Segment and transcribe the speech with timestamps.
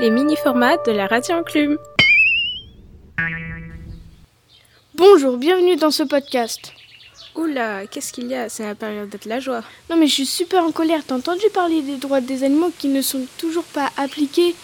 [0.00, 1.78] les mini-formats de la radio enclume.
[4.94, 6.72] Bonjour, bienvenue dans ce podcast.
[7.36, 8.48] Oula, qu'est-ce qu'il y a?
[8.48, 9.62] C'est la période d'être la joie.
[9.90, 12.88] Non mais je suis super en colère, t'as entendu parler des droits des animaux qui
[12.88, 14.54] ne sont toujours pas appliqués?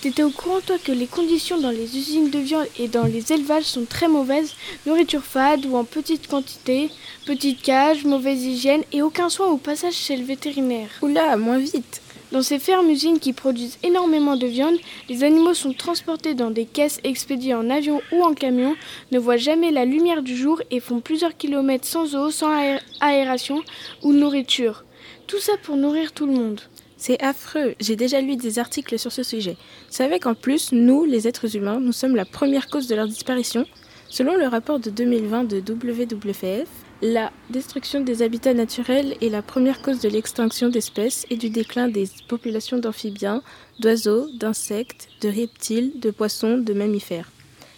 [0.00, 3.32] T'étais au courant toi que les conditions dans les usines de viande et dans les
[3.32, 4.54] élevages sont très mauvaises?
[4.86, 6.90] Nourriture fade ou en petite quantité,
[7.26, 10.88] petite cage, mauvaise hygiène et aucun soin au passage chez le vétérinaire.
[11.02, 12.00] Oula, moins vite
[12.32, 14.76] Dans ces fermes-usines qui produisent énormément de viande,
[15.08, 18.76] les animaux sont transportés dans des caisses expédiées en avion ou en camion,
[19.10, 22.78] ne voient jamais la lumière du jour et font plusieurs kilomètres sans eau, sans aé-
[23.00, 23.62] aération
[24.02, 24.84] ou nourriture.
[25.26, 26.60] Tout ça pour nourrir tout le monde.
[26.96, 29.56] C'est affreux, j'ai déjà lu des articles sur ce sujet.
[29.88, 33.06] Tu savais qu'en plus, nous, les êtres humains, nous sommes la première cause de leur
[33.08, 33.64] disparition
[34.12, 36.66] Selon le rapport de 2020 de WWF,
[37.02, 41.88] la destruction des habitats naturels est la première cause de l'extinction d'espèces et du déclin
[41.88, 43.42] des populations d'amphibiens,
[43.78, 47.30] d'oiseaux, d'insectes, de reptiles, de poissons, de mammifères.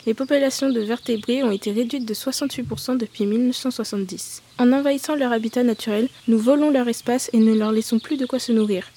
[0.07, 4.43] Les populations de vertébrés ont été réduites de 68% depuis 1970.
[4.59, 8.27] En envahissant leur habitat naturel, nous volons leur espace et ne leur laissons plus de
[8.27, 8.89] quoi se nourrir.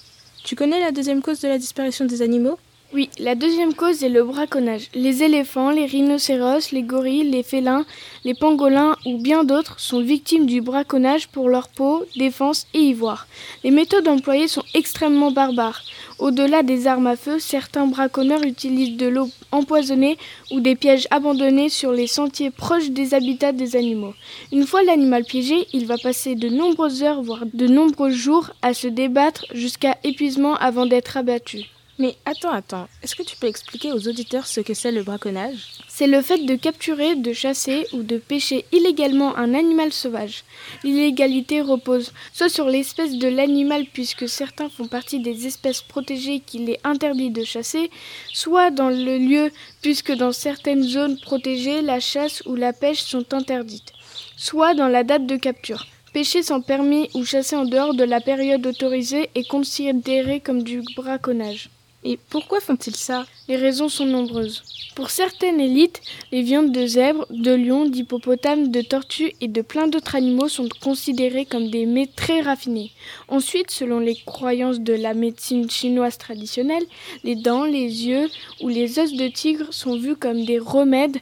[0.43, 2.57] Tu connais la deuxième cause de la disparition des animaux?
[2.93, 4.89] Oui, la deuxième cause est le braconnage.
[4.93, 7.83] Les éléphants, les rhinocéros, les gorilles, les félins,
[8.23, 13.27] les pangolins ou bien d'autres sont victimes du braconnage pour leur peau, défense et ivoire.
[13.63, 15.81] Les méthodes employées sont extrêmement barbares.
[16.19, 20.17] Au-delà des armes à feu, certains braconneurs utilisent de l'eau empoisonnée
[20.51, 24.13] ou des pièges abandonnés sur les sentiers proches des habitats des animaux.
[24.51, 28.75] Une fois l'animal piégé, il va passer de nombreuses heures, voire de nombreux jours, à
[28.75, 31.65] se débattre jusqu'à épuisement avant d'être abattu.
[31.97, 35.69] Mais attends, attends, est-ce que tu peux expliquer aux auditeurs ce que c'est le braconnage?
[35.87, 40.43] C'est le fait de capturer, de chasser ou de pêcher illégalement un animal sauvage.
[40.83, 46.69] L'illégalité repose soit sur l'espèce de l'animal puisque certains font partie des espèces protégées qu'il
[46.69, 47.89] est interdit de chasser,
[48.33, 49.49] soit dans le lieu
[49.81, 53.93] puisque dans certaines zones protégées la chasse ou la pêche sont interdites,
[54.35, 55.85] soit dans la date de capture.
[56.11, 60.81] Pêcher sans permis ou chasser en dehors de la période autorisée est considéré comme du
[60.97, 61.69] braconnage.
[62.07, 63.25] Et pourquoi font-ils ça?
[63.47, 64.61] Les raisons sont nombreuses.
[64.95, 66.01] Pour certaines élites,
[66.31, 70.69] les viandes de zèbres, de lions, d'hippopotames, de tortues et de plein d'autres animaux sont
[70.83, 72.91] considérées comme des mets très raffinés.
[73.27, 76.85] Ensuite, selon les croyances de la médecine chinoise traditionnelle,
[77.23, 78.29] les dents, les yeux
[78.61, 81.17] ou les os de tigre sont vus comme des remèdes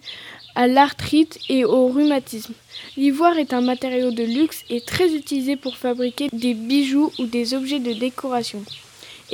[0.53, 2.53] à l'arthrite et au rhumatisme.
[2.97, 7.53] L'ivoire est un matériau de luxe et très utilisé pour fabriquer des bijoux ou des
[7.53, 8.63] objets de décoration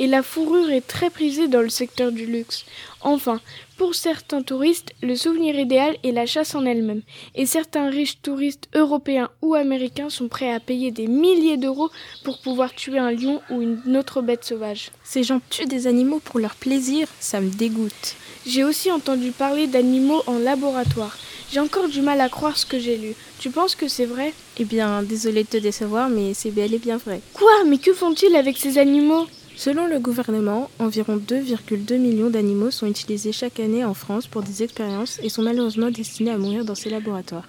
[0.00, 2.64] et la fourrure est très prisée dans le secteur du luxe.
[3.02, 3.38] Enfin,
[3.76, 7.02] pour certains touristes, le souvenir idéal est la chasse en elle-même,
[7.34, 11.90] et certains riches touristes européens ou américains sont prêts à payer des milliers d'euros
[12.24, 14.90] pour pouvoir tuer un lion ou une autre bête sauvage.
[15.04, 18.16] Ces gens tuent des animaux pour leur plaisir, ça me dégoûte.
[18.46, 21.18] J'ai aussi entendu parler d'animaux en laboratoire.
[21.52, 23.14] J'ai encore du mal à croire ce que j'ai lu.
[23.38, 24.32] Tu penses que c'est vrai?
[24.56, 27.20] Eh bien, désolé de te décevoir, mais c'est bel et bien vrai.
[27.34, 27.64] Quoi?
[27.66, 29.26] Mais que font-ils avec ces animaux?
[29.60, 34.62] Selon le gouvernement, environ 2,2 millions d'animaux sont utilisés chaque année en France pour des
[34.62, 37.46] expériences et sont malheureusement destinés à mourir dans ces laboratoires.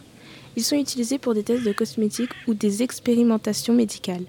[0.57, 4.25] Ils sont utilisés pour des tests de cosmétiques ou des expérimentations médicales.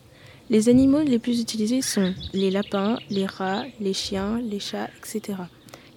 [0.49, 5.39] Les animaux les plus utilisés sont les lapins, les rats, les chiens, les chats, etc.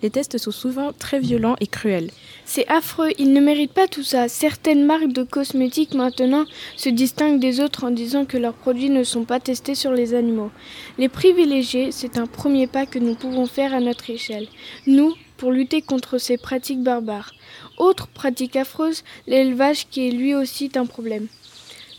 [0.02, 2.12] Les tests sont souvent très violents et cruels.
[2.46, 4.28] C'est affreux, ils ne méritent pas tout ça.
[4.28, 6.46] Certaines marques de cosmétiques maintenant
[6.76, 10.14] se distinguent des autres en disant que leurs produits ne sont pas testés sur les
[10.14, 10.52] animaux.
[10.98, 14.48] Les privilégier, c'est un premier pas que nous pouvons faire à notre échelle.
[14.86, 17.34] Nous, pour lutter contre ces pratiques barbares.
[17.78, 21.28] Autre pratique affreuse, l'élevage qui est lui aussi un problème.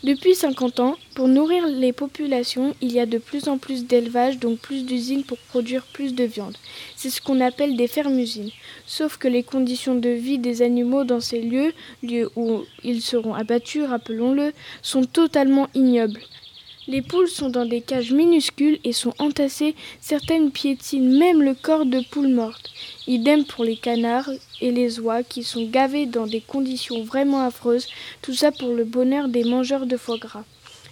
[0.07, 4.39] Depuis 50 ans, pour nourrir les populations, il y a de plus en plus d'élevage,
[4.39, 6.55] donc plus d'usines pour produire plus de viande.
[6.95, 8.51] C'est ce qu'on appelle des fermes-usines.
[8.85, 11.73] Sauf que les conditions de vie des animaux dans ces lieux,
[12.03, 16.21] lieux où ils seront abattus, rappelons-le, sont totalement ignobles.
[16.87, 21.85] Les poules sont dans des cages minuscules et sont entassées, certaines piétinent même le corps
[21.85, 22.71] de poules mortes.
[23.07, 24.29] Idem pour les canards
[24.61, 27.87] et les oies qui sont gavés dans des conditions vraiment affreuses,
[28.21, 30.45] tout ça pour le bonheur des mangeurs de foie gras.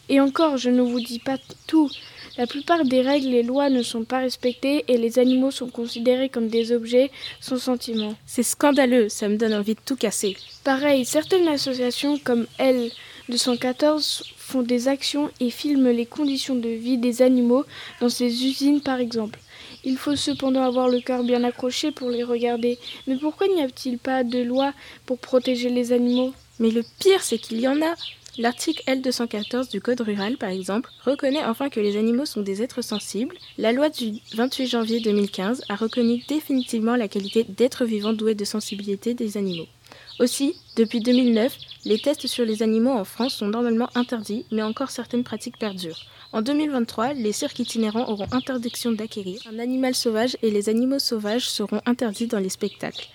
[0.09, 1.89] Et encore, je ne vous dis pas tout.
[2.37, 6.27] La plupart des règles et lois ne sont pas respectées et les animaux sont considérés
[6.27, 7.09] comme des objets
[7.39, 8.15] sans sentiment.
[8.25, 10.35] C'est scandaleux, ça me donne envie de tout casser.
[10.65, 12.91] Pareil, certaines associations comme L
[13.29, 17.65] 214 font des actions et filment les conditions de vie des animaux
[17.99, 19.37] dans ces usines par exemple.
[19.83, 22.79] Il faut cependant avoir le cœur bien accroché pour les regarder.
[23.05, 24.71] Mais pourquoi n'y a-t-il pas de loi
[25.05, 26.33] pour protéger les animaux?
[26.59, 27.95] Mais le pire, c'est qu'il y en a.
[28.37, 32.81] L'article L214 du Code rural, par exemple, reconnaît enfin que les animaux sont des êtres
[32.81, 33.35] sensibles.
[33.57, 38.45] La loi du 28 janvier 2015 a reconnu définitivement la qualité d'être vivant doué de
[38.45, 39.67] sensibilité des animaux.
[40.17, 44.89] Aussi, depuis 2009, les tests sur les animaux en France sont normalement interdits, mais encore
[44.89, 46.05] certaines pratiques perdurent.
[46.31, 51.49] En 2023, les cirques itinérants auront interdiction d'acquérir un animal sauvage et les animaux sauvages
[51.49, 53.07] seront interdits dans les spectacles.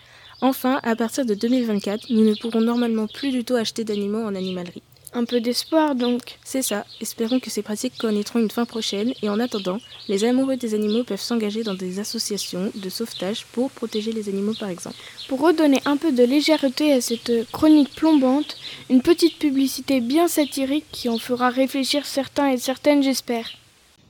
[0.43, 4.35] Enfin, à partir de 2024, nous ne pourrons normalement plus du tout acheter d'animaux en
[4.35, 4.83] animalerie.
[5.13, 6.39] Un peu d'espoir donc.
[6.45, 10.57] C'est ça, espérons que ces pratiques connaîtront une fin prochaine et en attendant, les amoureux
[10.57, 14.97] des animaux peuvent s'engager dans des associations de sauvetage pour protéger les animaux par exemple.
[15.29, 18.57] Pour redonner un peu de légèreté à cette chronique plombante,
[18.89, 23.51] une petite publicité bien satirique qui en fera réfléchir certains et certaines j'espère.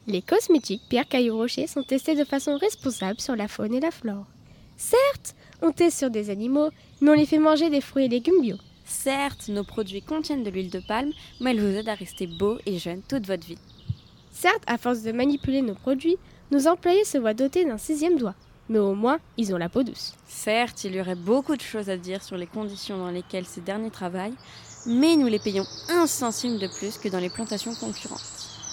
[0.07, 3.91] Les cosmétiques Pierre Caillou Rocher sont testés de façon responsable sur la faune et la
[3.91, 4.27] flore.
[4.77, 6.69] Certes, on teste sur des animaux,
[7.01, 8.57] mais on les fait manger des fruits et légumes bio.
[8.91, 12.59] Certes, nos produits contiennent de l'huile de palme, mais elle vous aide à rester beau
[12.67, 13.57] et jeune toute votre vie.
[14.33, 16.17] Certes, à force de manipuler nos produits,
[16.51, 18.35] nos employés se voient dotés d'un sixième doigt.
[18.69, 20.15] Mais au moins, ils ont la peau douce.
[20.27, 23.61] Certes, il y aurait beaucoup de choses à dire sur les conditions dans lesquelles ces
[23.61, 24.37] derniers travaillent,
[24.87, 28.21] mais nous les payons un centime de plus que dans les plantations concurrentes.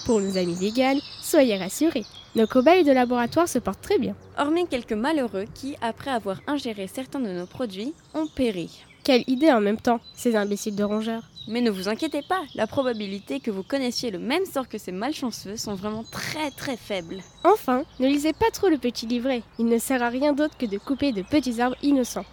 [0.04, 2.04] Pour nos amis véganes, soyez rassurés,
[2.38, 4.14] nos cobayes de laboratoire se portent très bien.
[4.38, 8.84] Hormis quelques malheureux qui, après avoir ingéré certains de nos produits, ont péri.
[9.02, 11.24] Quelle idée en même temps, ces imbéciles de rongeurs.
[11.48, 14.92] Mais ne vous inquiétez pas, la probabilité que vous connaissiez le même sort que ces
[14.92, 17.22] malchanceux sont vraiment très très faibles.
[17.42, 20.66] Enfin, ne lisez pas trop le petit livret, il ne sert à rien d'autre que
[20.66, 22.26] de couper de petits arbres innocents.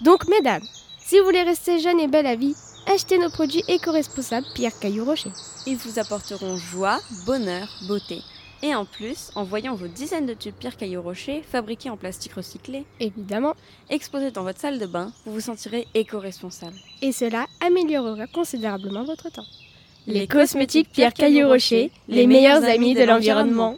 [0.00, 0.64] Donc mesdames,
[1.04, 2.54] si vous voulez rester jeune et belle à vie,
[2.86, 5.32] achetez nos produits éco-responsables Pierre Caillou Rocher.
[5.66, 8.22] Ils vous apporteront joie, bonheur, beauté.
[8.62, 12.32] Et en plus, en voyant vos dizaines de tubes Pierre Caillou Rocher fabriqués en plastique
[12.32, 13.54] recyclé, évidemment,
[13.90, 16.76] exposés dans votre salle de bain, vous vous sentirez éco-responsable.
[17.02, 19.44] Et cela améliorera considérablement votre temps.
[20.06, 23.76] Les, cosmétiques Pierre Caillou Rocher, les meilleurs amis de l'environnement.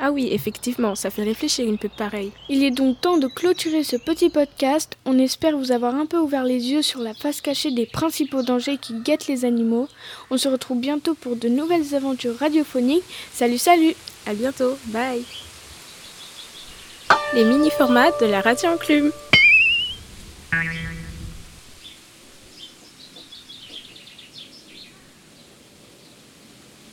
[0.00, 2.30] Ah oui, effectivement, ça fait réfléchir une peu pareil.
[2.48, 4.96] Il est donc temps de clôturer ce petit podcast.
[5.04, 8.42] On espère vous avoir un peu ouvert les yeux sur la face cachée des principaux
[8.42, 9.88] dangers qui guettent les animaux.
[10.30, 13.02] On se retrouve bientôt pour de nouvelles aventures radiophoniques.
[13.32, 13.94] Salut, salut
[14.26, 15.24] À bientôt, bye
[17.34, 19.10] Les mini-formats de la radio enclume